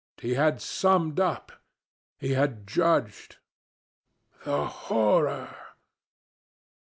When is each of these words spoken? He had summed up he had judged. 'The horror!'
He 0.19 0.33
had 0.33 0.63
summed 0.63 1.19
up 1.19 1.51
he 2.17 2.31
had 2.33 2.65
judged. 2.65 3.35
'The 4.45 4.65
horror!' 4.65 5.55